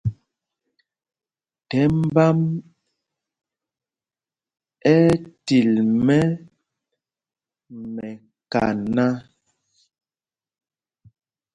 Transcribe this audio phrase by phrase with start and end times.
[1.69, 2.27] Thɛmb ā
[4.93, 5.69] ɛ́ ɛ́ til
[6.05, 6.19] mɛ
[7.93, 9.07] mɛkaná.